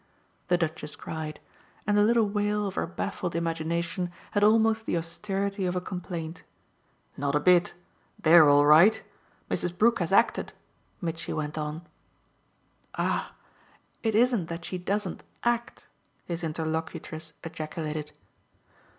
the 0.47 0.57
Duchess 0.57 0.95
cried; 0.95 1.39
and 1.85 1.95
the 1.95 2.01
little 2.03 2.27
wail 2.27 2.65
of 2.65 2.73
her 2.73 2.87
baffled 2.87 3.35
imagination 3.35 4.11
had 4.31 4.43
almost 4.43 4.87
the 4.87 4.97
austerity 4.97 5.63
of 5.67 5.75
a 5.75 5.79
complaint. 5.79 6.41
"Not 7.17 7.35
a 7.35 7.39
bit 7.39 7.75
they're 8.19 8.49
all 8.49 8.65
right. 8.65 9.03
Mrs. 9.51 9.77
Brook 9.77 9.99
has 9.99 10.11
acted!" 10.11 10.53
Mitchy 11.01 11.33
went 11.33 11.55
on. 11.55 11.85
"Ah 12.97 13.33
it 14.01 14.15
isn't 14.15 14.47
that 14.47 14.65
she 14.65 14.79
doesn't 14.79 15.23
'act'!" 15.43 15.85
his 16.25 16.41
interlocutress 16.43 17.33
ejaculated. 17.43 18.11